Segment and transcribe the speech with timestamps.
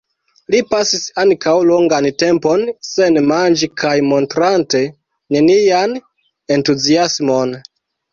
[0.53, 4.81] Li pasis ankaŭ longan tempon sen manĝi kaj montrante
[5.37, 5.95] nenian
[6.57, 7.55] entuziasmon.